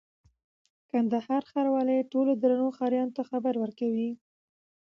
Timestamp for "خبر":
3.29-3.53